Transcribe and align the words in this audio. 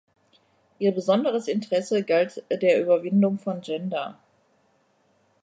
Ihr 0.79 0.93
besonderes 0.95 1.47
Interesse 1.47 2.01
galt 2.03 2.43
der 2.49 2.81
Überwindung 2.81 3.37
von 3.37 3.61
Gender. 3.61 4.17